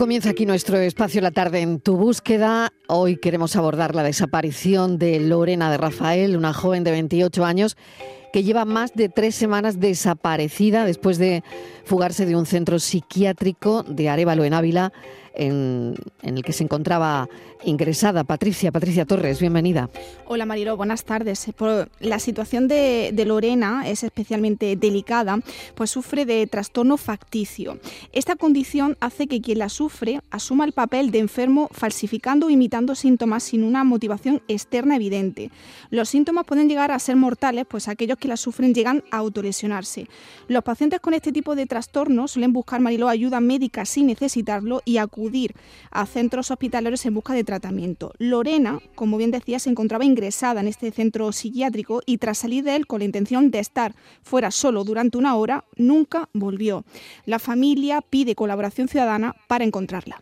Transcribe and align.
Comienza 0.00 0.30
aquí 0.30 0.46
nuestro 0.46 0.78
espacio 0.78 1.20
La 1.20 1.30
tarde 1.30 1.60
en 1.60 1.78
tu 1.78 1.98
búsqueda. 1.98 2.72
Hoy 2.86 3.18
queremos 3.18 3.54
abordar 3.54 3.94
la 3.94 4.02
desaparición 4.02 4.96
de 4.96 5.20
Lorena 5.20 5.70
de 5.70 5.76
Rafael, 5.76 6.38
una 6.38 6.54
joven 6.54 6.84
de 6.84 6.90
28 6.92 7.44
años 7.44 7.76
que 8.32 8.42
lleva 8.42 8.64
más 8.64 8.94
de 8.94 9.08
tres 9.08 9.34
semanas 9.34 9.80
desaparecida 9.80 10.84
después 10.84 11.18
de 11.18 11.42
fugarse 11.84 12.26
de 12.26 12.36
un 12.36 12.46
centro 12.46 12.78
psiquiátrico 12.78 13.82
de 13.82 14.08
Arevalo 14.08 14.44
en 14.44 14.54
Ávila 14.54 14.92
en, 15.34 15.94
el 16.22 16.42
que 16.42 16.52
se 16.52 16.64
encontraba 16.64 17.28
ingresada 17.64 18.24
Patricia. 18.24 18.72
Patricia 18.72 19.04
Torres, 19.04 19.40
bienvenida. 19.40 19.90
Hola 20.26 20.46
Marilo, 20.46 20.76
buenas 20.76 21.04
tardes. 21.04 21.46
La 22.00 22.18
situación 22.18 22.68
de, 22.68 23.12
Lorena 23.26 23.82
es 23.86 24.02
especialmente 24.02 24.76
delicada, 24.76 25.38
pues 25.74 25.90
sufre 25.90 26.24
de 26.24 26.46
trastorno 26.46 26.96
facticio. 26.96 27.78
Esta 28.12 28.36
condición 28.36 28.96
hace 29.00 29.26
que 29.26 29.40
quien 29.40 29.58
la 29.58 29.68
sufre 29.68 30.20
asuma 30.30 30.64
el 30.64 30.72
papel 30.72 31.10
de 31.10 31.18
enfermo 31.18 31.68
falsificando 31.72 32.46
o 32.46 32.50
imitando 32.50 32.94
síntomas 32.94 33.42
sin 33.42 33.62
una 33.62 33.84
motivación 33.84 34.42
externa 34.48 34.96
evidente. 34.96 35.50
Los 35.90 36.08
síntomas 36.08 36.46
pueden 36.46 36.68
llegar 36.68 36.90
a 36.90 36.98
ser 36.98 37.16
mortales, 37.16 37.66
pues 37.68 37.88
aquellos 37.88 38.18
que 38.20 38.28
la 38.28 38.36
sufren 38.36 38.72
llegan 38.72 39.02
a 39.10 39.16
autolesionarse. 39.16 40.06
Los 40.46 40.62
pacientes 40.62 41.00
con 41.00 41.14
este 41.14 41.32
tipo 41.32 41.56
de 41.56 41.66
trastornos 41.66 42.30
suelen 42.30 42.52
buscar, 42.52 42.80
Marilo, 42.80 43.08
ayuda 43.08 43.40
médica 43.40 43.84
sin 43.84 44.06
necesitarlo 44.06 44.82
y 44.84 44.98
acudir 44.98 45.54
a 45.90 46.06
centros 46.06 46.52
hospitalarios 46.52 47.04
en 47.06 47.14
busca 47.14 47.34
de 47.34 47.42
tratamiento. 47.42 48.12
Lorena, 48.18 48.78
como 48.94 49.16
bien 49.16 49.32
decía, 49.32 49.58
se 49.58 49.70
encontraba 49.70 50.04
ingresada 50.04 50.60
en 50.60 50.68
este 50.68 50.92
centro 50.92 51.32
psiquiátrico 51.32 52.02
y 52.06 52.18
tras 52.18 52.38
salir 52.38 52.62
de 52.62 52.76
él 52.76 52.86
con 52.86 53.00
la 53.00 53.06
intención 53.06 53.50
de 53.50 53.58
estar 53.58 53.94
fuera 54.22 54.50
solo 54.50 54.84
durante 54.84 55.18
una 55.18 55.34
hora, 55.34 55.64
nunca 55.76 56.28
volvió. 56.32 56.84
La 57.26 57.38
familia 57.38 58.00
pide 58.02 58.34
colaboración 58.34 58.88
ciudadana 58.88 59.34
para 59.48 59.64
encontrarla. 59.64 60.20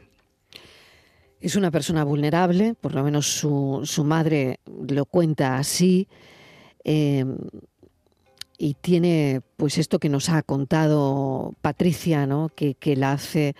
Es 1.40 1.54
una 1.54 1.70
persona 1.70 2.02
vulnerable, 2.02 2.74
por 2.74 2.94
lo 2.94 3.04
menos 3.04 3.26
su, 3.26 4.04
madre 4.04 4.58
lo 4.66 5.04
cuenta 5.04 5.56
así. 5.56 6.08
Eh, 6.82 7.24
y 8.58 8.74
tiene 8.74 9.40
pues 9.56 9.78
esto 9.78 10.00
que 10.00 10.08
nos 10.08 10.28
ha 10.28 10.42
contado 10.42 11.54
Patricia, 11.62 12.26
¿no? 12.26 12.50
que, 12.54 12.74
que 12.74 12.96
la 12.96 13.12
hace 13.12 13.54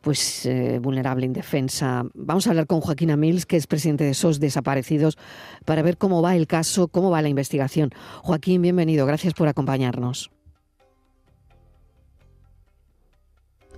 pues 0.00 0.44
eh, 0.46 0.78
vulnerable, 0.80 1.26
indefensa. 1.26 2.04
Vamos 2.14 2.46
a 2.46 2.50
hablar 2.50 2.66
con 2.66 2.80
Joaquín 2.80 3.10
Amils, 3.10 3.46
que 3.46 3.56
es 3.56 3.66
presidente 3.66 4.04
de 4.04 4.14
SOS 4.14 4.40
Desaparecidos, 4.40 5.16
para 5.64 5.82
ver 5.82 5.98
cómo 5.98 6.20
va 6.20 6.36
el 6.36 6.46
caso, 6.46 6.88
cómo 6.88 7.10
va 7.10 7.22
la 7.22 7.28
investigación. 7.28 7.90
Joaquín, 8.22 8.60
bienvenido, 8.60 9.06
gracias 9.06 9.34
por 9.34 9.48
acompañarnos. 9.48 10.30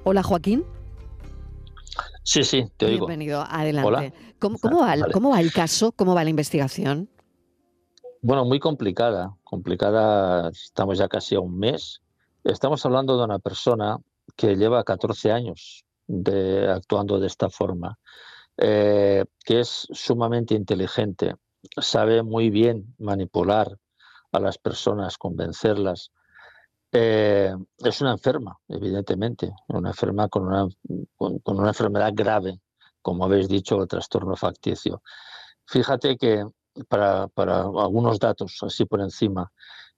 Hola, 0.02 0.22
Joaquín. 0.22 0.64
Sí, 2.22 2.42
sí, 2.42 2.64
te 2.76 2.86
oigo. 2.86 3.06
Bienvenido, 3.06 3.42
adelante. 3.42 4.12
¿Cómo, 4.38 4.58
va, 4.80 4.96
¿Cómo 5.12 5.30
va 5.30 5.40
el 5.40 5.52
caso? 5.52 5.92
¿Cómo 5.92 6.14
va 6.14 6.24
la 6.24 6.30
investigación? 6.30 7.08
Bueno, 8.26 8.44
muy 8.44 8.58
complicada. 8.58 9.36
Complicada, 9.44 10.48
estamos 10.48 10.98
ya 10.98 11.06
casi 11.06 11.36
a 11.36 11.40
un 11.40 11.56
mes. 11.56 12.02
Estamos 12.42 12.84
hablando 12.84 13.16
de 13.16 13.22
una 13.22 13.38
persona 13.38 13.98
que 14.34 14.56
lleva 14.56 14.82
14 14.82 15.30
años 15.30 15.84
de, 16.08 16.68
actuando 16.68 17.20
de 17.20 17.28
esta 17.28 17.50
forma, 17.50 18.00
eh, 18.56 19.24
que 19.44 19.60
es 19.60 19.86
sumamente 19.92 20.56
inteligente, 20.56 21.36
sabe 21.80 22.24
muy 22.24 22.50
bien 22.50 22.96
manipular 22.98 23.78
a 24.32 24.40
las 24.40 24.58
personas, 24.58 25.18
convencerlas. 25.18 26.10
Eh, 26.90 27.54
es 27.78 28.00
una 28.00 28.10
enferma, 28.10 28.58
evidentemente, 28.66 29.52
una 29.68 29.90
enferma 29.90 30.28
con 30.28 30.48
una, 30.48 31.68
enfermedad 31.68 32.10
grave, 32.12 32.58
como 33.00 33.24
habéis 33.24 33.46
dicho, 33.46 33.80
el 33.80 33.86
trastorno 33.86 34.34
facticio. 34.34 35.00
Fíjate 35.64 36.16
que 36.16 36.44
para, 36.88 37.28
algunos 37.34 38.18
datos, 38.18 38.58
así 38.62 38.84
por 38.84 39.00
encima, 39.00 39.52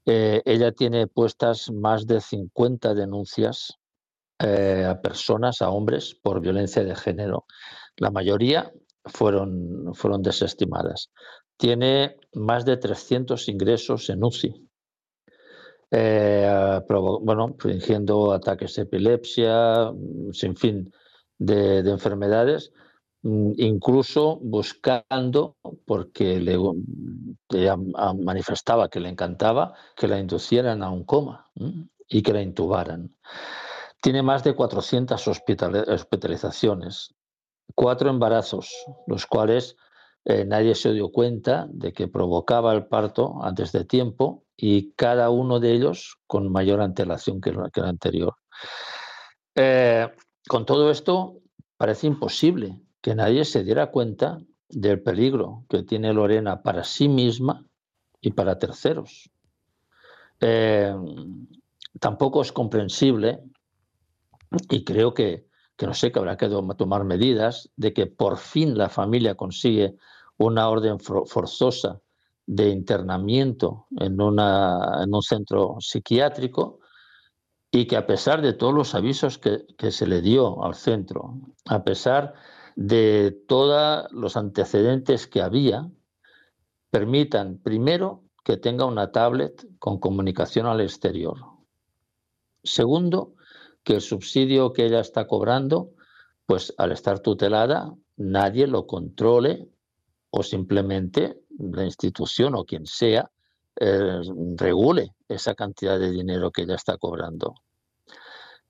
eh, 0.06 0.43
ella 0.44 0.72
tiene 0.72 1.06
puestas 1.06 1.71
más 1.71 2.06
de 2.06 2.21
50 2.21 2.94
denuncias 2.94 3.78
eh, 4.39 4.87
a 4.88 5.00
personas, 5.00 5.62
a 5.62 5.71
hombres, 5.71 6.15
por 6.22 6.41
violencia 6.41 6.84
de 6.84 6.94
género. 6.94 7.44
La 7.97 8.11
mayoría 8.11 8.72
fueron, 9.05 9.94
fueron 9.94 10.22
desestimadas. 10.22 11.11
Tiene 11.56 12.17
más 12.34 12.65
de 12.65 12.77
300 12.77 13.49
ingresos 13.49 14.09
en 14.11 14.22
UCI. 14.22 14.69
Eh, 15.91 16.81
bueno, 17.22 17.56
fingiendo 17.59 18.33
ataques 18.33 18.75
de 18.77 18.83
epilepsia, 18.83 19.91
mm, 19.91 20.33
sin 20.33 20.56
fin 20.56 20.93
de, 21.38 21.78
enfermedades, 21.78 22.72
incluso 23.23 24.37
buscando, 24.37 25.56
porque 25.87 26.39
le, 26.41 26.59
manifestaba 28.25 28.89
que 28.89 29.01
le 29.01 29.09
encantaba, 29.09 29.75
que 29.97 30.09
la 30.09 30.19
inducieran 30.19 30.83
a 30.83 30.91
un 30.91 31.05
coma 31.05 31.51
y 32.09 32.23
que 32.23 32.33
la 32.33 32.43
intubaran. 32.43 33.15
Tiene 34.01 34.23
más 34.23 34.45
de 34.45 34.55
400 34.55 35.27
hospitalizaciones, 35.29 37.15
cuatro 37.75 38.11
embarazos, 38.11 38.73
los 39.06 39.27
cuales 39.27 39.77
eh, 40.25 40.45
nadie 40.45 40.75
se 40.75 40.93
dio 40.93 41.11
cuenta 41.11 41.67
de 41.71 41.93
que 41.93 42.06
provocaba 42.06 42.73
el 42.73 42.87
parto 42.87 43.43
antes 43.43 43.73
de 43.73 43.85
tiempo 43.85 44.45
y 44.56 44.93
cada 44.93 45.31
uno 45.31 45.59
de 45.59 45.73
ellos 45.73 46.19
con 46.27 46.50
mayor 46.53 46.81
antelación 46.81 47.41
que, 47.41 47.50
el 47.50 47.85
anterior. 47.85 48.35
Eh, 49.55 50.09
con 50.49 50.65
todo 50.65 50.91
esto, 50.91 51.41
parece 51.77 52.06
imposible 52.06 52.81
que 53.09 53.15
nadie 53.15 53.47
se 53.47 53.65
diera 53.65 53.91
cuenta 53.91 54.39
del 54.69 55.01
peligro 55.01 55.65
que 55.71 55.83
tiene 55.83 56.13
Lorena 56.13 56.63
para 56.63 56.85
sí 56.85 57.09
misma 57.09 57.65
y 58.21 58.33
para 58.33 58.59
terceros. 58.59 59.31
Eh, 60.43 60.95
tampoco 61.99 62.43
es 62.43 62.53
comprensible 62.53 63.43
y 64.69 64.85
creo 64.85 65.15
que, 65.15 65.47
no 65.81 65.95
sé, 65.95 66.13
que 66.13 66.19
habrá 66.19 66.37
que 66.37 66.51
tomar 66.77 67.05
medidas 67.05 67.71
de 67.77 67.95
que 67.95 68.09
por 68.09 68.37
fin 68.37 68.77
la 68.77 68.91
familia 68.91 69.37
consigue 69.37 69.97
una 70.37 70.69
orden 70.69 71.01
forzosa 71.01 72.03
de 72.45 72.69
internamiento 72.69 73.87
en, 73.99 74.21
una, 74.21 75.03
en 75.03 75.15
un 75.15 75.23
centro 75.23 75.77
psiquiátrico 75.81 76.81
y 77.71 77.87
que 77.87 77.97
a 77.97 78.07
pesar 78.07 78.43
de 78.43 78.53
todos 78.53 78.75
los 78.75 78.95
avisos 78.95 79.39
que, 79.39 79.65
que 79.79 79.93
se 79.93 80.07
le 80.07 80.21
dio 80.21 80.63
al 80.63 80.75
centro, 80.75 81.39
a 81.65 81.83
pesar 81.85 82.35
de 82.35 82.58
todos 83.47 84.06
los 84.12 84.37
antecedentes 84.37 85.27
que 85.27 85.43
había, 85.43 85.91
permitan 86.91 87.59
primero 87.59 88.22
que 88.44 88.56
tenga 88.56 88.84
una 88.84 89.11
tablet 89.11 89.66
con 89.78 89.99
comunicación 89.99 90.66
al 90.66 90.81
exterior. 90.81 91.38
Segundo, 92.62 93.34
que 93.83 93.94
el 93.94 94.00
subsidio 94.00 94.72
que 94.72 94.87
ella 94.87 95.00
está 95.00 95.27
cobrando, 95.27 95.91
pues 96.47 96.72
al 96.78 96.93
estar 96.93 97.21
tutelada, 97.21 97.94
nadie 98.17 98.67
lo 98.67 98.87
controle 98.87 99.69
o 100.31 100.43
simplemente 100.43 101.41
la 101.59 101.84
institución 101.84 102.55
o 102.55 102.65
quien 102.65 102.87
sea 102.87 103.31
eh, 103.81 104.21
regule 104.56 105.15
esa 105.28 105.55
cantidad 105.55 105.99
de 105.99 106.11
dinero 106.11 106.50
que 106.50 106.62
ella 106.62 106.75
está 106.75 106.97
cobrando. 106.97 107.55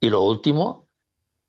Y 0.01 0.11
lo 0.11 0.23
último 0.23 0.89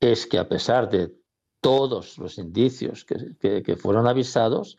es 0.00 0.26
que 0.26 0.38
a 0.38 0.48
pesar 0.48 0.88
de 0.88 1.19
todos 1.60 2.18
los 2.18 2.38
indicios 2.38 3.04
que, 3.04 3.76
fueron 3.76 4.06
avisados, 4.06 4.78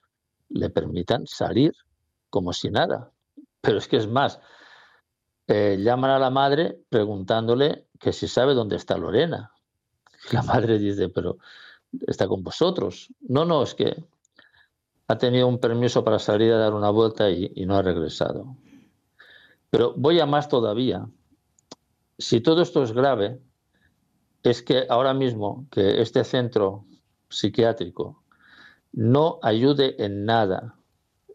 le 0.50 0.69
permitan 0.69 1.28
salir 1.28 1.74
como 2.30 2.53
si 2.53 2.69
nada. 2.69 3.12
Pero 3.62 3.78
es 3.78 3.88
que 3.88 3.97
es 3.97 4.08
más, 4.08 4.40
eh, 5.47 5.78
llaman 5.80 6.12
a 6.12 6.20
la 6.20 6.30
madre 6.30 6.80
preguntándole 6.90 7.88
que 8.00 8.14
si 8.14 8.28
sabe 8.28 8.53
dónde 8.53 8.75
está 8.75 8.97
Lorena. 8.97 9.52
la 10.31 10.41
madre 10.44 10.80
dice, 10.80 11.09
pero 11.09 11.38
está 12.08 12.28
con 12.28 12.44
vosotros. 12.44 13.14
No, 13.22 13.46
no, 13.46 13.64
es 13.64 13.76
que 13.76 14.03
ha 15.08 15.17
tenido 15.17 15.47
un 15.47 15.59
permiso 15.59 16.03
para 16.03 16.20
salir 16.20 16.52
a 16.53 16.58
dar 16.58 16.73
una 16.73 16.90
vuelta 16.90 17.29
y, 17.29 17.52
y 17.56 17.66
no 17.66 17.76
ha 17.76 17.82
regresado. 17.82 18.56
Pero 19.70 19.94
voy 19.96 20.20
a 20.20 20.26
más 20.26 20.50
todavía. 20.50 21.08
Si 22.17 22.41
todo 22.41 22.61
esto 22.61 22.84
es 22.84 22.91
grave, 22.91 23.41
es 24.43 24.61
que 24.61 24.85
ahora 24.90 25.14
mismo 25.14 25.67
que 25.72 26.02
este 26.02 26.23
centro 26.23 26.85
psiquiátrico 27.29 28.23
no 28.93 29.40
ayude 29.41 30.03
en 30.03 30.26
nada 30.26 30.76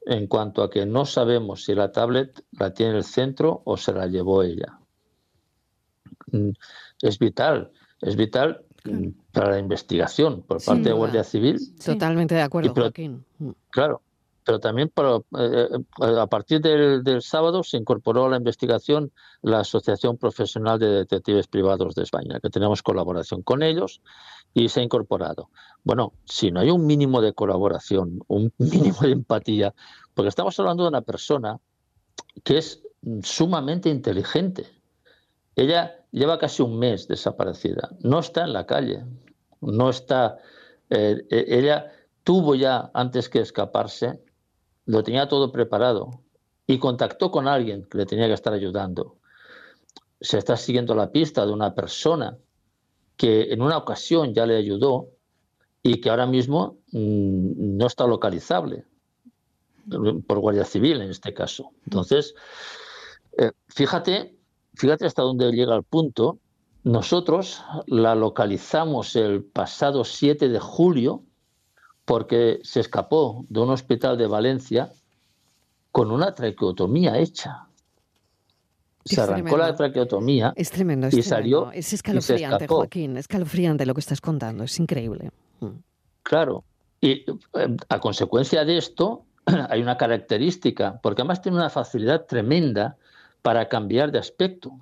en 0.06 0.26
cuanto 0.29 0.62
a 0.62 0.70
que 0.70 0.87
no 0.87 1.05
sabemos 1.05 1.64
si 1.64 1.75
la 1.75 1.91
tablet 1.91 2.44
la 2.53 2.73
tiene 2.73 2.99
el 2.99 3.05
centro 3.05 3.62
o 3.64 3.76
se 3.76 3.93
la 3.93 4.06
llevó 4.06 4.43
ella. 4.43 4.79
Mm, 6.31 6.50
es 7.03 7.19
vital, 7.19 7.73
es 8.00 8.17
vital 8.17 8.64
mm, 8.85 9.09
para 9.32 9.52
la 9.52 9.59
investigación 9.59 10.43
por 10.43 10.62
parte 10.64 10.91
de 10.91 10.93
Guardia 10.93 11.25
Civil. 11.25 11.59
Totalmente 11.85 12.35
de 12.37 12.43
acuerdo, 12.43 12.73
Joaquín. 12.73 13.25
Mm. 13.38 13.50
Claro, 13.70 14.02
pero 14.47 14.61
también 14.61 14.93
eh, 15.39 15.69
a 15.99 16.27
partir 16.29 16.61
del, 16.61 17.21
sábado 17.21 17.65
se 17.65 17.79
incorporó 17.79 18.27
a 18.27 18.31
la 18.31 18.37
investigación 18.37 19.11
la 19.43 19.61
Asociación 19.61 20.19
Profesional 20.19 20.79
de 20.79 20.89
Detectives 20.89 21.49
Privados 21.49 21.97
de 21.97 22.05
España, 22.05 22.39
que 22.41 22.49
tenemos 22.49 22.81
colaboración 22.81 23.43
con 23.43 23.65
ellos 23.65 24.01
y 24.55 24.69
se 24.69 24.79
ha 24.79 24.83
incorporado. 24.85 25.51
Bueno, 25.83 26.13
si 26.27 26.53
no 26.53 26.61
hay 26.61 26.71
un 26.71 26.87
mínimo 26.87 27.21
de 27.21 27.33
colaboración, 27.33 28.21
un 28.29 28.53
mínimo 28.59 28.99
de 29.01 29.11
empatía, 29.11 29.75
porque 30.15 30.29
estamos 30.29 30.59
hablando 30.61 30.85
de 30.85 30.91
una 30.91 31.03
persona 31.03 31.59
que 32.45 32.59
es 32.59 32.85
sumamente 33.25 33.89
inteligente. 33.89 34.69
Ella 35.57 36.05
lleva 36.13 36.39
casi 36.39 36.63
un 36.63 36.79
mes 36.79 37.09
desaparecida, 37.09 37.91
no 37.99 38.21
está 38.21 38.45
en 38.45 38.53
la 38.53 38.65
calle, 38.65 39.05
no 39.61 39.91
está... 39.91 40.39
Eh, 40.89 41.27
eh, 41.31 41.47
ella 41.49 41.91
tuvo 42.23 42.55
ya, 42.55 42.93
antes 42.95 43.29
que 43.29 43.41
escaparse, 43.41 44.21
lo 44.87 45.03
tenía 45.03 45.29
todo 45.29 45.53
preparado 45.53 46.11
y 46.67 46.79
contactó 46.79 47.31
con 47.31 47.47
alguien 47.47 47.85
que 47.85 47.99
le 47.99 48.06
tenía 48.06 48.27
que 48.27 48.33
estar 48.33 48.53
ayudando. 48.53 49.17
Se 50.21 50.38
está 50.38 50.56
siguiendo 50.56 50.94
la 50.94 51.12
pista 51.12 51.44
de 51.44 51.53
una 51.53 51.75
persona 51.75 52.38
que 53.17 53.53
en 53.53 53.62
una 53.62 53.79
ocasión 53.79 54.35
ya 54.35 54.47
le 54.47 54.56
ayudó 54.56 55.09
y 55.83 56.00
que 56.00 56.11
ahora 56.11 56.27
mismo 56.27 56.79
mm, 56.93 57.77
no 57.77 57.87
está 57.87 58.06
localizable 58.06 58.85
por 60.27 60.41
Guardia 60.41 60.65
Civil 60.65 61.00
en 61.00 61.11
este 61.11 61.33
caso. 61.33 61.71
Entonces, 61.85 62.35
eh, 63.38 63.53
fíjate, 63.69 64.37
fíjate 64.75 65.06
hasta 65.06 65.23
dónde 65.23 65.50
llega 65.53 65.77
el 65.77 65.85
punto. 65.85 66.38
Nosotros 66.83 67.62
la 67.87 68.15
localizamos 68.15 69.17
el 69.17 69.44
pasado 69.44 70.05
7 70.05 70.49
de 70.49 70.61
julio 70.61 71.23
porque 72.06 72.61
se 72.62 72.81
escapó 72.81 73.44
de 73.50 73.61
un 73.61 73.70
hospital 73.70 74.17
de 74.17 74.26
Valencia 74.26 74.91
con 75.93 76.11
una 76.11 76.35
traqueotomía 76.35 77.19
hecha. 77.19 77.67
Se 79.05 79.20
arrancó 79.20 79.56
la 79.56 79.75
traqueotomía 79.75 80.53
es 80.56 80.70
tremendo, 80.70 81.08
y 81.11 81.23
salió. 81.23 81.70
Es 81.73 81.93
escalofriante, 81.93 82.67
Joaquín, 82.67 83.17
escalofriante 83.17 83.87
lo 83.87 83.94
que 83.94 84.00
estás 84.00 84.20
contando, 84.20 84.64
es 84.64 84.79
increíble. 84.81 85.31
Mm. 85.61 85.79
Claro, 86.23 86.64
y 87.00 87.25
eh, 87.55 87.76
a 87.88 88.00
consecuencia 88.00 88.64
de 88.64 88.79
esto 88.79 89.25
hay 89.69 89.82
una 89.82 89.97
característica, 89.97 90.99
porque 91.02 91.23
además 91.23 91.43
tiene 91.43 91.59
una 91.59 91.70
facilidad 91.70 92.26
tremenda 92.26 92.97
para 93.43 93.69
cambiar 93.69 94.11
de 94.11 94.19
aspecto. 94.19 94.73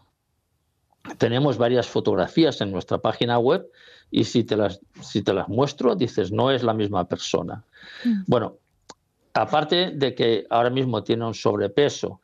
Tenemos 1.18 1.58
varias 1.58 1.86
fotografías 1.86 2.60
en 2.60 2.72
nuestra 2.72 2.98
página 2.98 3.38
web 3.38 3.66
y 4.10 4.24
si 4.24 4.44
te 4.44 4.56
las, 4.56 4.80
si 5.00 5.22
te 5.22 5.32
las 5.32 5.48
muestro, 5.48 5.94
dices, 5.94 6.32
no 6.32 6.50
es 6.50 6.62
la 6.62 6.72
misma 6.72 7.06
persona. 7.06 7.62
Mm. 8.04 8.22
Bueno, 8.26 8.56
aparte 9.34 9.90
de 9.90 10.14
que 10.14 10.46
ahora 10.48 10.70
mismo 10.70 11.02
tiene 11.02 11.26
un 11.26 11.34
sobrepeso, 11.34 12.20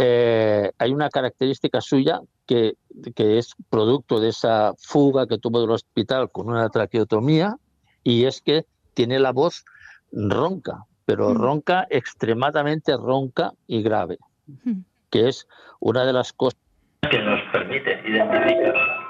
eh, 0.00 0.72
hay 0.78 0.92
una 0.92 1.08
característica 1.08 1.80
suya 1.80 2.20
que, 2.46 2.76
que, 3.14 3.38
es 3.38 3.52
producto 3.70 4.18
de 4.18 4.30
esa 4.30 4.74
fuga 4.78 5.26
que 5.28 5.38
tuvo 5.38 5.60
del 5.60 5.70
hospital 5.70 6.30
con 6.32 6.48
una 6.48 6.68
traqueotomía 6.68 7.56
y 8.02 8.24
es 8.24 8.40
que 8.40 8.66
tiene 8.94 9.20
la 9.20 9.30
voz 9.32 9.64
ronca, 10.10 10.84
pero 11.04 11.30
mm. 11.30 11.36
ronca 11.36 11.86
extremadamente 11.90 12.96
ronca 12.96 13.52
y 13.68 13.82
grave, 13.82 14.18
mm. 14.46 14.80
que 15.10 15.28
es 15.28 15.46
una 15.78 16.04
de 16.04 16.12
las 16.12 16.32
cosas 16.32 16.58
que 17.10 17.18
nos 17.22 17.40
permite 17.52 18.00
identificar 18.06 19.08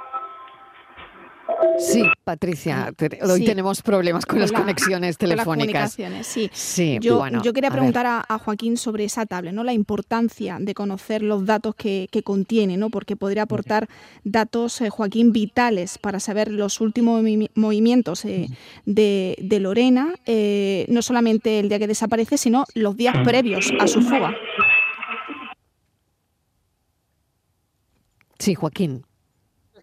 Sí, 1.78 2.04
Patricia, 2.24 2.92
hoy 3.22 3.44
tenemos 3.44 3.82
problemas 3.82 4.26
con, 4.26 4.38
las 4.38 4.52
conexiones 4.52 5.16
telefónicas. 5.16 5.96
sí. 6.22 6.50
sí 6.52 6.98
yo, 7.00 7.26
yo 7.42 7.52
quería 7.52 7.70
preguntar 7.70 8.06
a, 8.06 8.38
Joaquín 8.38 8.76
sobre 8.76 9.04
esa 9.04 9.26
tablet, 9.26 9.54
¿no? 9.54 9.64
La 9.64 9.72
importancia 9.72 10.58
de 10.60 10.74
conocer 10.74 11.22
los 11.22 11.46
datos 11.46 11.74
que, 11.74 12.08
contiene, 12.24 12.76
¿no? 12.76 12.90
Porque 12.90 13.16
podría 13.16 13.44
aportar 13.44 13.88
datos, 14.24 14.80
eh, 14.80 14.90
Joaquín, 14.90 15.32
vitales 15.32 15.98
para 15.98 16.20
saber 16.20 16.50
los 16.50 16.80
últimos 16.80 17.22
movimientos 17.54 18.24
eh, 18.24 18.48
de, 18.84 19.58
Lorena, 19.60 20.14
eh, 20.26 20.84
no 20.88 21.02
solamente 21.02 21.60
el 21.60 21.68
día 21.68 21.78
que 21.78 21.86
desaparece, 21.86 22.38
sino 22.38 22.64
los 22.74 22.96
días 22.96 23.16
previos 23.24 23.72
a 23.80 23.86
su 23.86 24.02
fuga. 24.02 24.34
Sí, 28.38 28.54
Joaquín 28.54 29.04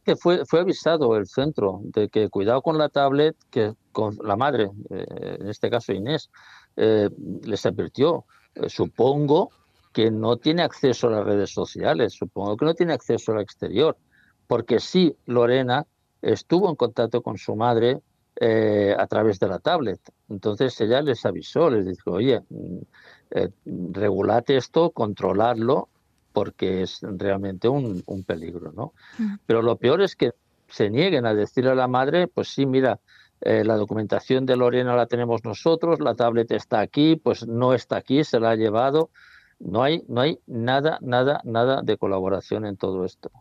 que 0.06 0.16
fue, 0.16 0.46
fue 0.46 0.60
avisado 0.62 1.18
el 1.18 1.26
centro 1.26 1.82
de 1.84 2.10
que 2.10 2.30
cuidado 2.30 2.62
con 2.62 2.78
la 2.78 2.90
tablet, 2.90 3.36
que 3.50 3.74
con 3.92 4.16
la 4.24 4.36
madre, 4.36 4.70
eh, 4.92 5.38
en 5.40 5.50
este 5.50 5.70
caso 5.70 5.94
Inés, 5.94 6.30
eh, 6.78 7.10
les 7.44 7.66
advirtió. 7.66 8.26
Eh, 8.54 8.70
supongo 8.70 9.50
que 9.92 10.12
no 10.12 10.38
tiene 10.38 10.62
acceso 10.62 11.08
a 11.08 11.12
las 11.12 11.26
redes 11.26 11.52
sociales, 11.52 12.14
supongo 12.14 12.56
que 12.56 12.66
no 12.66 12.76
tiene 12.76 12.94
acceso 12.94 13.32
al 13.32 13.42
exterior, 13.42 13.98
porque 14.46 14.80
sí, 14.80 15.18
Lorena 15.26 15.88
estuvo 16.22 16.70
en 16.70 16.76
contacto 16.76 17.22
con 17.22 17.38
su 17.38 17.56
madre 17.56 18.02
a 18.38 19.08
través 19.08 19.40
de 19.40 19.48
la 19.48 19.60
tablet. 19.60 20.02
Entonces 20.28 20.80
ella 20.82 21.02
les 21.02 21.26
avisó, 21.26 21.70
les 21.70 21.86
dijo, 21.86 22.12
oye, 22.12 22.42
mm, 22.50 23.94
regulate 23.94 24.58
esto, 24.58 24.90
controlarlo 24.90 25.88
porque 26.36 26.82
es 26.82 27.00
realmente 27.02 27.70
un, 27.70 28.04
peligro, 28.28 28.74
¿no? 28.74 28.92
Mm. 29.18 29.36
Pero 29.46 29.62
lo 29.62 29.78
peor 29.78 30.02
es 30.02 30.18
que 30.18 30.34
se 30.68 30.90
nieguen 30.90 31.26
a 31.26 31.34
decirle 31.34 31.72
a 31.72 31.76
la 31.76 31.88
madre, 31.88 32.28
pues 32.28 32.50
sí, 32.50 32.66
mira, 32.66 33.00
eh, 33.40 33.64
la 33.64 33.78
documentación 33.78 34.46
de 34.46 34.58
Lorena 34.58 34.98
la 34.98 35.06
tenemos 35.06 35.46
nosotros, 35.46 36.02
la 36.02 36.14
tablet 36.14 36.52
está 36.52 36.82
aquí, 36.82 37.16
pues 37.16 37.48
no 37.48 37.74
está 37.74 37.96
aquí, 37.96 38.26
se 38.26 38.42
la 38.42 38.50
ha 38.50 38.56
llevado. 38.56 39.12
No 39.60 39.82
hay, 39.82 40.04
no 40.10 40.20
hay 40.20 40.40
nada, 40.46 41.00
nada, 41.02 41.40
nada 41.46 41.82
de 41.82 41.96
colaboración 41.96 42.66
en 42.66 42.76
todo 42.76 43.06
esto. 43.06 43.32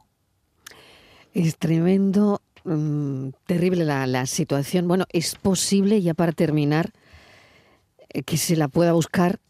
Es 1.32 1.58
tremendo, 1.58 2.42
mm, 2.62 3.30
terrible 3.44 3.84
la, 3.84 4.06
la, 4.06 4.26
situación. 4.26 4.86
Bueno, 4.86 5.06
es 5.08 5.34
posible, 5.34 6.00
ya 6.00 6.14
para 6.14 6.30
terminar, 6.30 6.92
eh, 8.10 8.22
que 8.22 8.36
se 8.36 8.54
la 8.54 8.68
pueda 8.68 8.92
buscar 8.92 9.40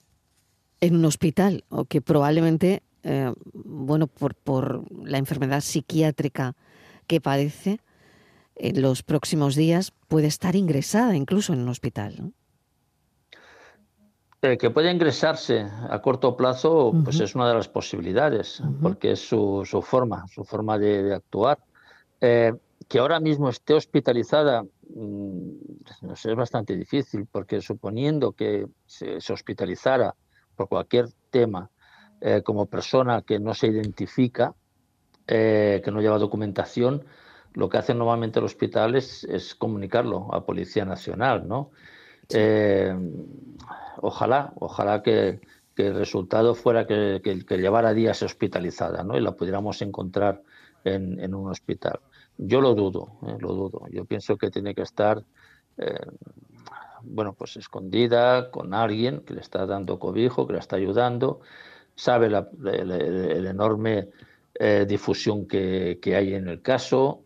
en 0.80 0.96
un 0.96 1.04
hospital 1.04 1.64
o 1.68 1.84
que 1.84 2.00
probablemente 2.00 2.82
eh, 3.04 3.32
bueno, 3.52 4.06
por, 4.06 4.34
por 4.34 4.84
la 5.06 5.18
enfermedad 5.18 5.60
psiquiátrica 5.60 6.56
que 7.06 7.20
padece, 7.20 7.80
en 8.56 8.80
los 8.80 9.02
próximos 9.02 9.56
días 9.56 9.92
puede 10.08 10.26
estar 10.26 10.56
ingresada 10.56 11.16
incluso 11.16 11.52
en 11.52 11.60
un 11.60 11.68
hospital. 11.68 12.32
Eh, 14.42 14.58
que 14.58 14.70
puede 14.70 14.92
ingresarse 14.92 15.66
a 15.88 16.02
corto 16.02 16.36
plazo, 16.36 16.92
pues 17.02 17.18
es 17.20 17.34
una 17.34 17.48
de 17.48 17.54
las 17.54 17.68
posibilidades, 17.68 18.62
porque 18.82 19.12
es 19.12 19.26
su, 19.26 19.62
su, 19.64 19.80
forma, 19.80 20.26
su 20.28 20.44
forma 20.44 20.78
de, 20.78 21.14
actuar. 21.14 21.58
Eh, 22.20 22.52
que 22.86 22.98
ahora 22.98 23.20
mismo 23.20 23.48
esté 23.48 23.72
hospitalizada, 23.72 24.62
mm, 24.62 25.50
no 26.02 26.16
sé, 26.16 26.30
es 26.30 26.36
bastante 26.36 26.76
difícil, 26.76 27.26
porque 27.30 27.62
suponiendo 27.62 28.32
que 28.32 28.66
se, 28.84 29.18
se 29.18 29.32
hospitalizara 29.32 30.14
por 30.56 30.68
cualquier 30.68 31.08
tema 31.30 31.70
eh, 32.26 32.40
como 32.42 32.64
persona 32.64 33.20
que 33.20 33.38
no 33.38 33.52
se 33.52 33.66
identifica, 33.66 34.54
eh, 35.26 35.82
que 35.84 35.90
no 35.90 36.00
lleva 36.00 36.16
documentación, 36.16 37.04
lo 37.52 37.68
que 37.68 37.76
hacen 37.76 37.98
normalmente 37.98 38.40
los 38.40 38.52
hospitales 38.52 39.24
es, 39.24 39.54
comunicarlo 39.54 40.34
a 40.34 40.46
Policía 40.46 40.86
Nacional, 40.86 41.46
¿no? 41.46 41.70
Eh, 42.30 42.96
ojalá, 43.98 44.54
ojalá 44.56 45.02
que, 45.02 45.38
el 45.76 45.94
resultado 45.94 46.54
fuera 46.54 46.86
que, 46.86 47.20
llevara 47.50 47.92
días 47.92 48.22
hospitalizada, 48.22 49.04
¿no? 49.04 49.18
Y 49.18 49.20
la 49.20 49.32
pudiéramos 49.32 49.82
encontrar 49.82 50.40
en, 50.82 51.34
un 51.34 51.50
hospital. 51.50 52.00
Yo 52.38 52.62
lo 52.62 52.74
dudo, 52.74 53.18
lo 53.38 53.52
dudo. 53.52 53.82
Yo 53.90 54.06
pienso 54.06 54.38
que 54.38 54.50
tiene 54.50 54.74
que 54.74 54.82
estar, 54.82 55.22
bueno, 57.02 57.34
pues 57.34 57.58
escondida 57.58 58.50
con 58.50 58.72
alguien 58.72 59.20
que 59.26 59.34
le 59.34 59.40
está 59.42 59.66
dando 59.66 59.98
cobijo, 59.98 60.46
que 60.46 60.54
le 60.54 60.60
está 60.60 60.76
ayudando 60.76 61.42
sabe 61.94 62.28
la, 62.30 62.48
enorme 63.50 64.08
eh, 64.54 64.84
difusión 64.88 65.46
que, 65.46 65.98
hay 66.04 66.34
en 66.34 66.48
el 66.48 66.62
caso 66.62 67.22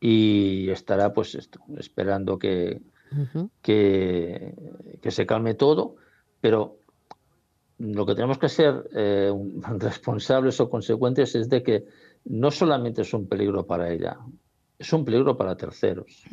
y 0.00 0.68
estará 0.70 1.12
pues 1.12 1.38
esperando 1.78 2.38
que, 2.38 2.82
que, 3.62 4.54
se 5.08 5.26
calme 5.26 5.54
todo, 5.54 5.96
pero 6.40 6.78
lo 7.78 8.06
que 8.06 8.14
tenemos 8.14 8.38
que 8.38 8.48
ser 8.48 8.88
eh, 8.94 9.32
responsables 9.78 10.60
o 10.60 10.70
consecuentes 10.70 11.34
es 11.34 11.48
de 11.48 11.62
que 11.62 11.86
no 12.24 12.50
solamente 12.50 13.02
es 13.02 13.12
un 13.14 13.28
peligro 13.28 13.66
para 13.66 13.90
ella, 13.90 14.18
es 14.78 14.92
un 14.92 15.04
peligro 15.04 15.36
para 15.36 15.56
terceros. 15.56 16.24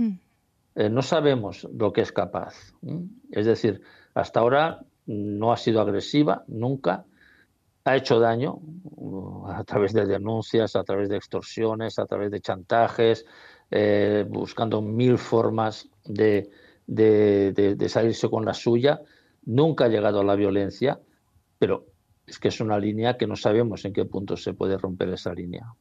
Eh, 0.75 0.89
no 0.89 1.01
sabemos 1.01 1.67
lo 1.73 1.91
que 1.91 2.01
es 2.01 2.11
capaz. 2.11 2.73
Es 3.31 3.45
decir, 3.45 3.81
hasta 4.13 4.39
ahora 4.39 4.85
no 5.05 5.51
ha 5.51 5.57
sido 5.57 5.81
agresiva 5.81 6.43
nunca, 6.47 7.05
ha 7.83 7.95
hecho 7.95 8.19
daño 8.19 8.59
uh, 8.83 9.47
a 9.47 9.63
través 9.63 9.93
de 9.93 10.05
denuncias, 10.05 10.75
a 10.75 10.83
través 10.83 11.09
de 11.09 11.17
extorsiones, 11.17 11.99
a 11.99 12.05
través 12.05 12.31
de 12.31 12.41
chantajes, 12.41 13.25
eh, 13.69 14.25
buscando 14.27 14.81
mil 14.81 15.17
formas 15.17 15.89
de, 16.05 16.49
salirse 17.87 18.29
con 18.29 18.45
la 18.45 18.53
suya, 18.53 19.01
nunca 19.45 19.85
ha 19.85 19.87
llegado 19.87 20.19
a 20.19 20.23
la 20.23 20.35
violencia, 20.35 20.99
pero 21.57 21.85
es 22.27 22.37
que 22.37 22.49
es 22.49 22.59
una 22.59 22.77
línea 22.77 23.17
que 23.17 23.27
no 23.27 23.35
sabemos 23.35 23.85
en 23.85 23.93
qué 23.93 24.05
punto 24.05 24.37
se 24.37 24.53
puede 24.53 24.77
romper 24.77 25.09
esa 25.09 25.33
línea. 25.33 25.73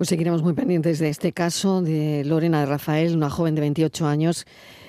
Pues 0.00 0.08
seguiremos 0.08 0.42
muy 0.42 0.54
pendientes 0.54 0.98
de 0.98 1.10
este 1.10 1.34
caso 1.34 1.82
de 1.82 2.24
Lorena 2.24 2.60
de 2.60 2.64
Rafael, 2.64 3.14
una 3.14 3.28
joven 3.28 3.54
de 3.54 3.60
28 3.60 4.06
años. 4.06 4.46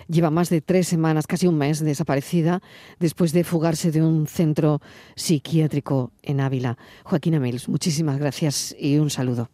Lleva 0.08 0.30
más 0.30 0.50
de 0.50 0.62
tres 0.62 0.88
semanas, 0.88 1.28
casi 1.28 1.48
un 1.48 1.58
mes, 1.58 1.84
desaparecida 1.84 2.62
después 2.98 3.34
de 3.34 3.44
fugarse 3.44 3.92
de 3.92 4.02
un 4.02 4.26
centro 4.26 4.80
psiquiátrico 5.18 6.14
en 6.24 6.40
Ávila. 6.40 6.78
Joaquín 7.04 7.36
Amils, 7.36 7.68
muchísimas 7.68 8.20
gracias 8.20 8.74
y 8.80 9.00
un 9.00 9.10
saludo. 9.10 9.50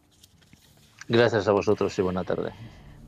Gracias 1.07 1.47
a 1.47 1.53
vosotros 1.53 1.97
y 1.97 2.03
buena 2.03 2.23
tarde. 2.23 2.51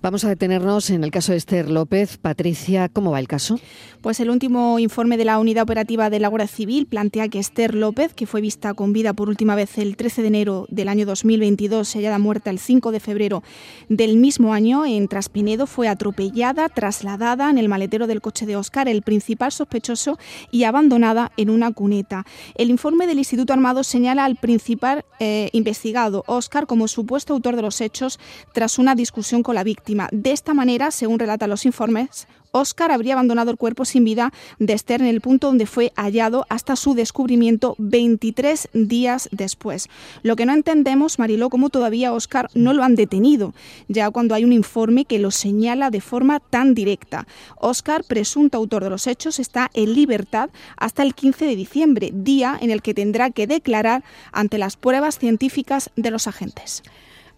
Vamos 0.02 0.24
a 0.24 0.30
detenernos 0.30 0.92
en 0.92 1.04
el 1.04 1.12
caso 1.12 1.34
de 1.34 1.38
Esther 1.38 1.70
López. 1.70 2.18
Patricia, 2.18 2.88
¿cómo 2.88 3.12
va 3.12 3.20
el 3.20 3.28
caso? 3.28 3.60
Pues 4.00 4.22
el 4.22 4.30
último 4.30 4.80
informe 4.80 5.18
de 5.18 5.26
la 5.26 5.38
Unidad 5.40 5.64
Operativa 5.64 6.10
de 6.10 6.22
la 6.22 6.30
Guardia 6.30 6.48
Civil 6.48 6.86
plantea 6.86 7.28
que 7.28 7.38
Esther 7.38 7.76
López, 7.76 8.14
que 8.14 8.26
fue 8.26 8.40
vista 8.40 8.74
con 8.74 8.94
vida 8.94 9.12
por 9.12 9.28
última 9.28 9.56
vez 9.56 9.78
el 9.78 9.98
13 9.98 10.22
de 10.22 10.28
enero 10.30 10.66
del 10.70 10.88
año 10.88 11.06
2022, 11.06 11.86
se 11.86 11.98
hallada 11.98 12.18
muerta 12.18 12.50
el 12.50 12.60
5 12.60 12.94
de 12.94 13.02
febrero 13.02 13.44
del 13.90 14.16
mismo 14.16 14.54
año 14.54 14.86
en 14.86 15.10
Traspinedo, 15.10 15.68
fue 15.68 15.90
atropellada, 15.90 16.70
trasladada 16.70 17.50
en 17.50 17.58
el 17.58 17.68
maletero 17.68 18.08
del 18.08 18.22
coche 18.22 18.46
de 18.46 18.56
Oscar, 18.56 18.88
el 18.88 19.02
principal 19.02 19.52
sospechoso, 19.52 20.18
y 20.50 20.64
abandonada 20.64 21.34
en 21.36 21.50
una 21.50 21.74
cuneta. 21.74 22.26
El 22.56 22.70
informe 22.70 23.06
del 23.06 23.18
Instituto 23.18 23.52
Armado 23.52 23.84
señala 23.84 24.24
al 24.24 24.38
principal 24.38 25.04
eh, 25.20 25.50
investigado, 25.52 26.24
Oscar, 26.26 26.68
como 26.68 26.88
supuesto 26.88 27.34
autor 27.34 27.58
de 27.58 27.64
los 27.64 27.82
hechos 27.82 28.18
tras 28.54 28.80
una 28.80 28.96
discusión 28.96 29.44
con 29.44 29.56
la 29.56 29.66
víctima. 29.66 29.89
De 30.12 30.32
esta 30.32 30.54
manera, 30.54 30.92
según 30.92 31.18
relatan 31.18 31.50
los 31.50 31.66
informes, 31.66 32.28
Oscar 32.52 32.92
habría 32.92 33.14
abandonado 33.14 33.52
el 33.52 33.58
cuerpo 33.58 33.86
sin 33.86 34.04
vida 34.04 34.32
de 34.60 34.74
Esther 34.74 35.02
en 35.02 35.08
el 35.08 35.22
punto 35.22 35.48
donde 35.48 35.66
fue 35.66 35.92
hallado 35.96 36.46
hasta 36.50 36.76
su 36.76 36.94
descubrimiento 36.94 37.76
23 37.78 38.70
días 38.74 39.30
después. 39.32 39.88
Lo 40.24 40.36
que 40.36 40.46
no 40.46 40.54
entendemos, 40.54 41.20
Mariló, 41.20 41.50
como 41.50 41.70
todavía 41.70 42.14
Oscar 42.14 42.50
no 42.54 42.74
lo 42.74 42.84
han 42.84 42.96
detenido, 42.96 43.54
ya 43.88 44.10
cuando 44.10 44.36
hay 44.36 44.46
un 44.46 44.54
informe 44.54 45.06
que 45.06 45.20
lo 45.20 45.32
señala 45.32 45.90
de 45.90 46.02
forma 46.02 46.40
tan 46.40 46.74
directa. 46.74 47.28
Oscar, 47.58 48.04
presunto 48.04 48.58
autor 48.58 48.84
de 48.84 48.90
los 48.90 49.08
hechos, 49.08 49.40
está 49.40 49.70
en 49.74 49.94
libertad 49.94 50.50
hasta 50.78 51.04
el 51.04 51.14
15 51.14 51.46
de 51.46 51.56
diciembre, 51.56 52.12
día 52.14 52.58
en 52.62 52.72
el 52.72 52.82
que 52.82 52.94
tendrá 52.94 53.30
que 53.30 53.48
declarar 53.48 54.04
ante 54.32 54.58
las 54.58 54.76
pruebas 54.76 55.20
científicas 55.20 55.92
de 55.96 56.12
los 56.12 56.28
agentes. 56.28 56.84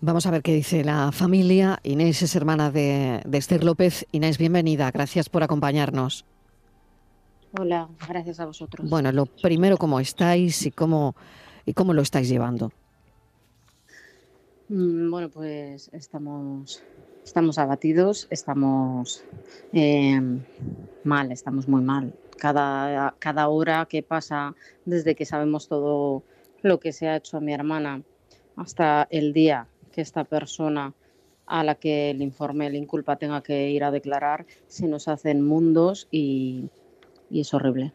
Vamos 0.04 0.26
a 0.26 0.32
ver 0.32 0.42
qué 0.42 0.56
dice 0.56 0.84
la 0.84 1.12
familia. 1.12 1.80
Inés 1.84 2.24
es 2.24 2.36
hermana 2.36 2.72
de, 2.72 3.22
Esther 3.34 3.64
López. 3.64 4.08
Inés, 4.12 4.40
bienvenida. 4.40 4.90
Gracias 4.90 5.30
por 5.30 5.44
acompañarnos. 5.44 6.26
Hola, 7.60 7.88
gracias 8.10 8.40
a 8.40 8.48
vosotros. 8.48 8.90
Bueno, 8.90 9.12
lo 9.12 9.28
primero, 9.28 9.78
¿cómo 9.78 10.00
estáis 10.00 10.66
y 10.66 10.72
cómo, 10.72 11.16
y 11.68 11.76
cómo 11.76 11.94
lo 11.94 12.02
estáis 12.02 12.30
llevando? 12.30 12.72
Mm, 14.70 15.12
bueno, 15.12 15.30
pues 15.30 15.92
estamos, 15.94 16.82
estamos 17.24 17.60
abatidos, 17.60 18.26
estamos 18.32 19.24
em, 19.72 20.42
mal, 21.04 21.32
estamos 21.32 21.68
muy 21.68 21.84
mal. 21.84 22.16
Cada, 22.40 23.14
cada 23.20 23.50
hora 23.50 23.86
que 23.86 24.02
pasa 24.02 24.56
desde 24.84 25.14
que 25.14 25.28
sabemos 25.28 25.68
todo 25.68 26.24
lo 26.64 26.80
que 26.80 26.92
se 26.92 27.08
ha 27.08 27.18
hecho 27.18 27.38
a 27.38 27.40
mi 27.40 27.54
hermana 27.54 28.02
hasta 28.56 29.08
el 29.12 29.32
día 29.34 29.68
que 29.92 30.02
esta 30.02 30.24
persona 30.24 30.94
a 31.46 31.64
la 31.64 31.76
que 31.76 32.12
el 32.12 32.22
informe 32.22 32.70
le 32.70 32.78
inculpa 32.78 33.18
tenga 33.18 33.44
que 33.44 33.70
ir 33.72 33.84
a 33.84 33.92
declarar, 33.92 34.46
se 34.68 34.88
nos 34.88 35.08
hacen 35.08 35.46
mundos 35.46 36.08
y, 36.12 36.70
es 37.30 37.54
horrible. 37.54 37.94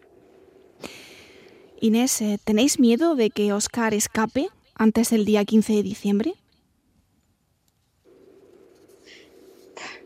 Inés, 1.81 2.21
eh, 2.21 2.39
¿tenéis 2.45 2.79
miedo 2.79 3.15
de 3.15 3.31
que 3.31 3.53
Oscar 3.53 3.95
escape 3.95 4.49
antes 4.75 5.11
del 5.11 5.25
día 5.25 5.45
15 5.45 5.75
de 5.75 5.83
diciembre? 5.83 6.35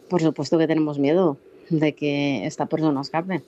Por 0.08 0.22
supuesto 0.22 0.58
que 0.58 0.66
tenemos 0.66 0.98
miedo 0.98 1.36
de 1.70 1.94
que 1.94 2.46
esta 2.46 2.66
persona 2.66 3.00
escape. 3.00 3.42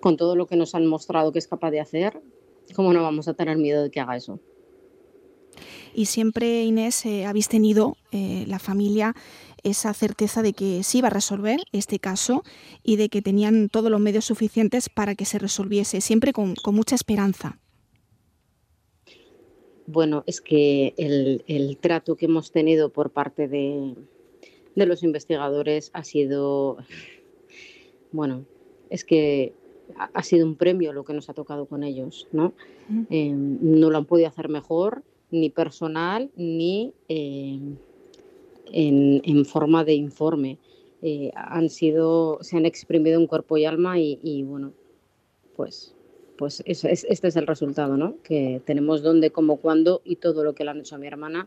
Con 0.00 0.16
todo 0.16 0.36
lo 0.36 0.46
que 0.46 0.56
nos 0.56 0.74
han 0.74 0.86
mostrado 0.86 1.32
que 1.32 1.38
es 1.38 1.48
capaz 1.48 1.70
de 1.70 1.80
hacer, 1.80 2.20
¿cómo 2.74 2.92
no 2.92 3.02
vamos 3.02 3.28
a 3.28 3.34
tener 3.34 3.56
miedo 3.56 3.82
de 3.82 3.90
que 3.90 4.00
haga 4.00 4.16
eso? 4.16 4.38
Y 5.94 6.06
siempre, 6.06 6.64
Inés, 6.64 7.06
eh, 7.06 7.24
habéis 7.24 7.48
tenido 7.48 7.96
eh, 8.12 8.44
la 8.46 8.58
familia 8.58 9.14
esa 9.62 9.94
certeza 9.94 10.42
de 10.42 10.52
que 10.52 10.82
se 10.82 10.98
iba 10.98 11.08
a 11.08 11.10
resolver 11.10 11.60
este 11.72 11.98
caso 11.98 12.42
y 12.82 12.96
de 12.96 13.08
que 13.08 13.22
tenían 13.22 13.68
todos 13.70 13.90
los 13.90 14.00
medios 14.00 14.26
suficientes 14.26 14.88
para 14.90 15.14
que 15.14 15.24
se 15.24 15.38
resolviese, 15.38 16.00
siempre 16.00 16.32
con, 16.32 16.54
mucha 16.66 16.94
esperanza. 16.94 17.58
Bueno, 19.86 20.22
es 20.26 20.40
que 20.40 20.94
el, 20.98 21.78
trato 21.80 22.16
que 22.16 22.26
hemos 22.26 22.52
tenido 22.52 22.90
por 22.90 23.10
parte 23.10 23.48
de, 23.48 23.94
los 24.74 25.02
investigadores 25.02 25.90
ha 25.94 26.04
sido, 26.04 26.76
bueno, 28.12 28.44
es 28.90 29.04
que 29.04 29.54
ha 29.96 30.22
sido 30.22 30.46
un 30.46 30.56
premio 30.56 30.92
lo 30.92 31.04
que 31.04 31.14
nos 31.14 31.28
ha 31.28 31.34
tocado 31.34 31.66
con 31.66 31.82
ellos, 31.84 32.26
¿no? 32.32 32.54
Eh, 33.10 33.32
no 33.32 33.90
lo 33.90 33.98
han 33.98 34.06
podido 34.06 34.28
hacer 34.28 34.48
mejor 34.48 35.04
ni 35.30 35.50
personal 35.50 36.30
ni 36.36 36.92
eh, 37.08 37.58
en, 38.72 39.44
forma 39.44 39.84
de 39.84 39.94
informe. 39.94 40.58
Eh, 41.02 41.30
han 41.34 41.68
sido, 41.68 42.38
se 42.40 42.56
han 42.56 42.66
exprimido 42.66 43.20
en 43.20 43.26
cuerpo 43.26 43.56
y 43.56 43.64
alma 43.66 43.98
y, 43.98 44.42
bueno, 44.42 44.72
pues, 45.54 45.94
pues 46.38 46.62
es, 46.66 46.84
este 46.84 47.28
es 47.28 47.36
el 47.36 47.46
resultado, 47.46 47.96
¿no? 47.96 48.16
Que 48.22 48.62
tenemos 48.64 49.02
dónde, 49.02 49.30
cómo, 49.30 49.56
cuándo 49.56 50.00
y 50.04 50.16
todo 50.16 50.44
lo 50.44 50.54
que 50.54 50.64
le 50.64 50.70
han 50.70 50.80
hecho 50.80 50.94
a 50.94 50.98
mi 50.98 51.06
hermana 51.06 51.46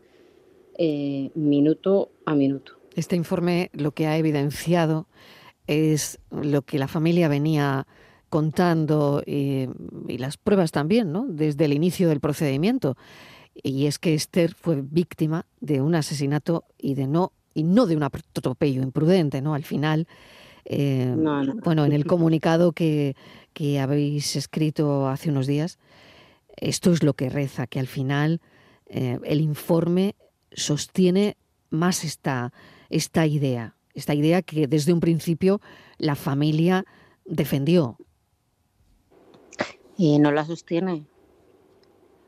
eh, 0.78 1.30
minuto 1.34 2.10
a 2.24 2.34
minuto. 2.34 2.74
Este 2.94 3.16
informe 3.16 3.70
lo 3.72 3.92
que 3.92 4.06
ha 4.06 4.16
evidenciado 4.16 5.08
es 5.66 6.20
lo 6.30 6.62
que 6.62 6.78
la 6.78 6.88
familia 6.88 7.28
venía 7.28 7.86
contando 8.30 9.22
y, 9.26 9.68
y 10.06 10.18
las 10.18 10.36
pruebas 10.36 10.70
también, 10.70 11.12
¿no? 11.12 11.26
Desde 11.28 11.64
el 11.64 11.72
inicio 11.72 12.08
del 12.08 12.20
procedimiento 12.20 12.96
y 13.62 13.86
es 13.86 13.98
que 13.98 14.14
Esther 14.14 14.54
fue 14.54 14.82
víctima 14.82 15.46
de 15.60 15.80
un 15.80 15.94
asesinato 15.94 16.64
y 16.78 16.94
de 16.94 17.06
no 17.06 17.32
y 17.54 17.64
no 17.64 17.86
de 17.86 17.96
un 17.96 18.04
atropello 18.04 18.82
imprudente, 18.82 19.42
¿no? 19.42 19.54
Al 19.54 19.64
final, 19.64 20.06
eh, 20.64 21.12
bueno, 21.64 21.84
en 21.84 21.92
el 21.92 22.04
comunicado 22.04 22.70
que, 22.70 23.16
que 23.52 23.80
habéis 23.80 24.36
escrito 24.36 25.08
hace 25.08 25.30
unos 25.30 25.48
días, 25.48 25.78
esto 26.56 26.92
es 26.92 27.02
lo 27.02 27.14
que 27.14 27.30
reza, 27.30 27.66
que 27.66 27.80
al 27.80 27.88
final 27.88 28.40
eh, 28.86 29.18
el 29.24 29.40
informe 29.40 30.14
sostiene 30.52 31.36
más 31.70 32.04
esta, 32.04 32.52
esta 32.90 33.26
idea, 33.26 33.74
esta 33.94 34.14
idea 34.14 34.42
que 34.42 34.66
desde 34.68 34.92
un 34.92 35.00
principio 35.00 35.60
la 35.98 36.14
familia 36.14 36.84
defendió. 37.24 37.98
Y 39.96 40.18
no 40.20 40.30
la 40.30 40.44
sostiene, 40.44 41.06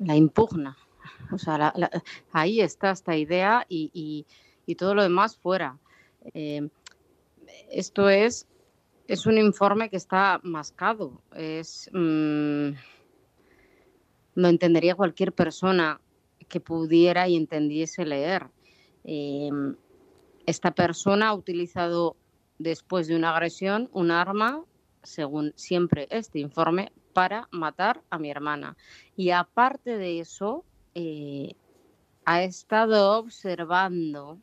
la 0.01 0.17
impugna. 0.17 0.77
O 1.33 1.39
sea, 1.39 1.73
ahí 2.33 2.61
está 2.61 2.91
esta 2.91 3.17
idea 3.17 3.67
y, 3.69 4.27
todo 4.79 4.95
lo 4.95 5.03
demás 5.03 5.37
fuera. 5.37 5.79
Eh, 6.33 6.69
esto 7.71 8.09
es, 8.09 8.47
un 9.27 9.39
informe 9.39 9.91
que 9.91 9.97
está 9.97 10.41
mascado. 10.45 11.21
Es, 11.35 11.91
mm, 11.93 12.71
lo 14.35 14.49
entendería 14.49 14.95
cualquier 14.95 15.33
persona 15.33 16.01
que 16.49 16.61
pudiera 16.61 17.29
y 17.29 17.37
entendiese 17.37 18.05
leer. 18.05 18.47
Eh, 19.05 19.51
esta 20.47 20.73
persona 20.73 21.29
ha 21.29 21.35
utilizado 21.35 22.17
después 22.59 23.07
de 23.07 23.17
una 23.17 23.31
agresión 23.31 23.89
un 23.93 24.11
arma, 24.11 24.63
según 25.03 25.53
siempre 25.57 26.07
este 26.11 26.39
informe, 26.39 26.93
para 27.13 27.49
matar 27.51 28.03
a 28.11 28.19
mi 28.19 28.31
hermana. 28.31 28.77
Y 29.17 29.31
aparte 29.31 29.97
de 29.97 30.21
eso, 30.21 30.65
eh, 30.95 31.55
ha 32.25 32.43
estado 32.43 33.19
observando, 33.19 34.39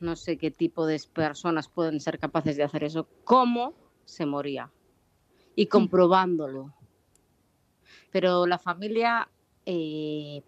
no 0.00 0.16
sé 0.16 0.38
qué 0.38 0.50
tipo 0.50 0.86
de 0.86 1.00
personas 1.12 1.68
pueden 1.68 2.00
ser 2.00 2.18
capaces 2.18 2.56
de 2.56 2.64
hacer 2.64 2.84
eso, 2.84 3.06
cómo 3.24 3.74
se 4.04 4.26
moría 4.26 4.70
y 5.54 5.66
comprobándolo. 5.66 6.72
Pero 8.10 8.46
la 8.46 8.58
familia, 8.58 9.28
eh, 9.66 10.42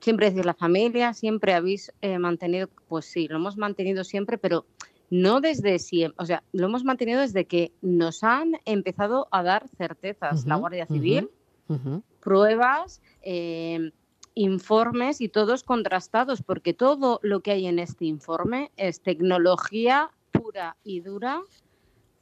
siempre 0.00 0.30
decir 0.30 0.44
la 0.44 0.54
familia, 0.54 1.14
siempre 1.14 1.54
habéis 1.54 1.92
eh, 2.02 2.18
mantenido, 2.18 2.68
pues 2.88 3.06
sí, 3.06 3.26
lo 3.28 3.36
hemos 3.36 3.56
mantenido 3.56 4.04
siempre, 4.04 4.38
pero 4.38 4.66
no 5.10 5.40
desde 5.40 5.78
siempre, 5.78 6.22
o 6.22 6.26
sea, 6.26 6.42
lo 6.52 6.66
hemos 6.66 6.84
mantenido 6.84 7.20
desde 7.20 7.44
que 7.46 7.72
nos 7.80 8.22
han 8.24 8.58
empezado 8.64 9.28
a 9.30 9.42
dar 9.42 9.68
certezas 9.76 10.46
la 10.46 10.56
Guardia 10.56 10.86
Civil, 10.86 11.30
pruebas, 12.26 13.00
eh, 13.22 13.92
informes 14.34 15.20
y 15.20 15.28
todos 15.28 15.62
contrastados, 15.62 16.42
porque 16.42 16.74
todo 16.74 17.20
lo 17.22 17.38
que 17.38 17.52
hay 17.52 17.68
en 17.68 17.78
este 17.78 18.06
informe 18.06 18.72
es 18.76 19.00
tecnología 19.00 20.10
pura 20.32 20.76
y 20.82 21.02
dura, 21.02 21.40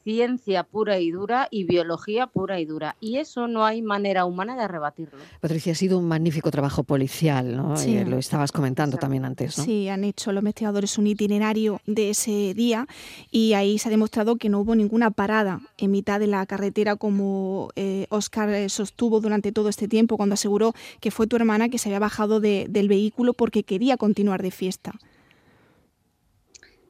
ciencia 0.05 0.63
pura 0.65 1.01
y 1.01 1.11
dura 1.11 1.49
y 1.51 1.65
biología 1.65 2.27
pura 2.27 2.61
y 2.61 2.67
dura. 2.67 2.97
Y 3.01 3.17
eso 3.17 3.49
no 3.49 3.65
hay 3.65 3.83
manera 3.83 4.27
humana 4.27 4.57
de 4.57 4.69
rebatirlo. 4.69 5.19
Patricia, 5.41 5.73
ha 5.73 5.75
sido 5.75 5.99
un 5.99 6.07
magnífico 6.07 6.51
trabajo 6.51 6.85
policial, 6.85 7.57
¿no? 7.57 7.77
Sí. 7.77 7.97
Eh, 7.97 8.05
lo 8.05 8.19
estabas 8.19 8.53
comentando 8.53 8.99
también 8.99 9.25
antes, 9.25 9.59
¿no? 9.59 9.65
Sí, 9.65 9.89
han 9.89 10.05
hecho 10.05 10.31
los 10.33 10.43
investigadores 10.43 10.99
un 10.99 11.07
itinerario 11.07 11.81
de 11.87 12.11
ese 12.11 12.55
día 12.55 12.87
y 13.31 13.55
ahí 13.55 13.79
se 13.79 13.89
ha 13.89 13.91
demostrado 13.91 14.37
que 14.37 14.49
no 14.49 14.61
hubo 14.61 14.75
ninguna 14.75 15.11
parada 15.11 15.61
en 15.79 15.91
mitad 15.91 16.21
de 16.21 16.27
la 16.27 16.45
carretera 16.47 16.97
como 16.97 17.71
Oscar 18.11 18.51
eh, 18.51 18.69
sostuvo 18.69 19.21
durante 19.21 19.53
todo 19.53 19.69
este 19.69 19.89
tiempo 19.89 20.17
cuando 20.17 20.35
aseguró 20.35 20.75
que 21.01 21.11
fue 21.11 21.27
tu 21.27 21.37
hermana 21.37 21.69
que 21.69 21.79
se 21.79 21.89
había 21.89 21.99
bajado 21.99 22.41
del 22.41 22.89
vehículo 22.89 23.33
porque 23.33 23.63
quería 23.63 23.97
continuar 23.97 24.43
de 24.43 24.51
fiesta. 24.51 24.93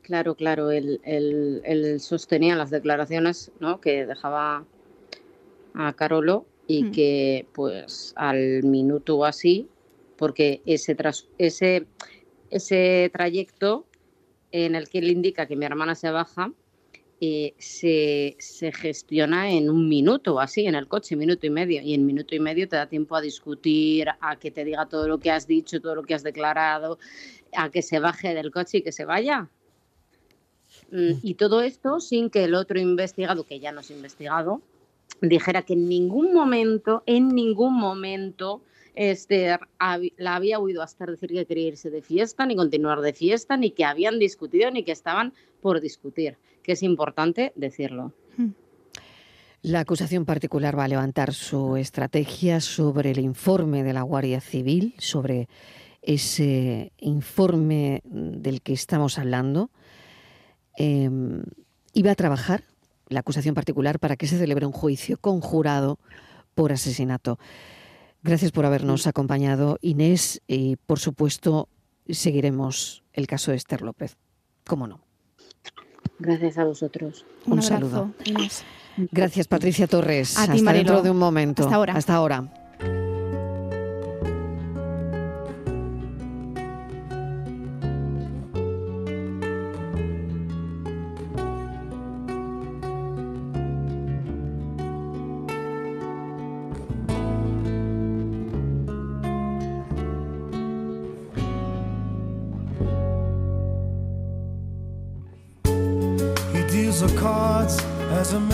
Claro, 0.05 0.35
claro, 0.35 0.71
él, 0.71 1.97
sostenía 1.99 2.57
las 2.57 2.69
declaraciones 2.69 3.51
¿no? 3.59 3.81
que 3.81 4.05
dejaba 4.05 4.67
a 5.73 5.93
Carolo 5.95 6.45
y 6.67 6.85
mm. 6.85 6.93
que 6.93 7.47
pues 7.55 8.13
al 8.15 8.65
minuto 8.65 9.17
o 9.17 9.25
así, 9.25 9.67
porque 10.19 10.61
ese, 10.67 10.95
ese, 11.39 11.87
ese 12.51 13.11
trayecto 13.15 13.87
en 14.53 14.75
el 14.75 14.91
que 14.91 14.99
él 14.99 15.11
indica 15.11 15.47
que 15.47 15.57
mi 15.57 15.65
hermana 15.65 15.95
se 15.95 16.11
baja, 16.11 16.53
eh, 17.23 17.55
se, 17.57 18.37
se, 18.39 18.73
gestiona 18.73 19.51
en 19.51 19.71
un 19.71 19.89
minuto 19.89 20.35
o 20.35 20.41
así, 20.41 20.67
en 20.67 20.75
el 20.75 20.87
coche, 20.87 21.17
minuto 21.17 21.47
y 21.47 21.51
medio. 21.51 21.81
Y 21.81 21.95
en 21.95 22.05
minuto 22.05 22.35
y 22.35 22.41
medio 22.41 22.69
te 22.69 22.77
da 22.77 22.91
tiempo 22.91 23.17
a 23.17 23.23
discutir, 23.23 24.09
a 24.21 24.37
que 24.37 24.51
te 24.51 24.67
diga 24.67 24.85
todo 24.87 25.09
lo 25.09 25.19
que 25.19 25.31
has 25.31 25.47
dicho, 25.47 25.81
todo 25.81 25.95
lo 25.95 26.03
que 26.03 26.13
has 26.13 26.23
declarado, 26.23 26.99
a 27.57 27.71
que 27.71 27.81
se 27.81 28.01
baje 28.01 28.35
del 28.35 28.51
coche 28.51 28.79
y 28.79 28.83
que 28.83 28.93
se 28.93 29.07
vaya. 29.07 29.49
Mm, 30.91 31.13
y 31.23 31.35
todo 31.35 31.63
esto 31.63 32.01
sin 32.01 32.31
que 32.31 32.45
el 32.45 32.55
otro 32.55 32.79
investigado, 32.79 33.45
que 33.45 33.61
ya 33.61 33.73
no 33.73 33.81
es 33.81 33.91
investigado, 33.91 34.63
dijera 35.21 35.63
que 35.63 35.75
en 35.75 35.89
ningún 35.89 36.33
momento, 36.33 37.03
en 37.07 37.29
ningún 37.29 37.75
momento, 37.75 38.63
Esther 38.95 39.61
la 40.17 40.37
había 40.37 40.59
oído 40.59 40.83
a 40.83 40.85
Esther 40.85 41.11
decir 41.11 41.31
que 41.31 41.47
quería 41.47 41.69
irse 41.69 41.91
de 41.91 42.03
fiesta, 42.03 42.47
ni 42.47 42.57
continuar 42.57 43.01
de 43.01 43.13
fiesta, 43.13 43.57
ni 43.57 43.71
que 43.71 43.85
habían 43.85 44.19
discutido, 44.19 44.71
ni 44.71 44.85
que 44.85 44.93
estaban 44.93 45.33
por 45.61 45.81
discutir, 45.81 46.39
que 46.63 46.73
es 46.73 46.83
importante 46.83 47.53
decirlo. 47.57 48.13
Hmm. 48.37 48.51
La 49.63 49.81
acusación 49.81 50.27
particular 50.27 50.79
va 50.79 50.85
a 50.85 50.89
levantar 50.89 51.33
su 51.33 51.77
estrategia 51.77 52.61
sobre 52.61 53.13
el 53.13 53.19
informe 53.19 53.83
de 53.83 53.95
la 53.95 54.03
Guardia 54.03 54.41
Civil, 54.41 54.95
sobre 54.99 55.49
ese 56.03 56.93
informe 56.99 58.03
del 58.05 58.61
que 58.61 58.75
estamos 58.75 59.19
hablando, 59.19 59.71
eh, 60.79 61.11
iba 61.93 62.11
a 62.11 62.15
trabajar 62.15 62.65
la 63.09 63.21
acusación 63.21 63.55
particular 63.55 63.99
para 63.99 64.17
que 64.17 64.27
se 64.27 64.39
celebre 64.39 64.67
un 64.67 64.73
juicio 64.73 65.19
conjurado 65.19 65.99
por 66.55 66.73
asesinato. 66.73 67.39
Gracias 68.23 68.53
por 68.53 68.65
habernos 68.65 69.07
acompañado, 69.07 69.79
Inés, 69.83 70.41
y 70.47 70.77
por 70.77 70.99
supuesto 70.99 71.69
seguiremos 72.09 73.05
el 73.13 73.27
caso 73.27 73.51
de 73.51 73.59
Esther 73.59 73.83
López. 73.83 74.17
¿Cómo 74.67 74.87
no? 74.87 75.01
Gracias 76.19 76.59
a 76.59 76.65
vosotros. 76.65 77.27
Un, 77.47 77.63
saludo. 77.63 78.13
Gracias, 79.11 79.47
Patricia 79.49 79.87
Torres. 79.87 80.39
Hasta 80.39 80.73
dentro 80.73 81.03
de 81.03 81.11
un 81.11 81.19
momento. 81.19 81.65
Hasta 81.65 81.75
ahora. 81.75 81.95
Hasta 81.95 82.15
ahora. 82.15 82.64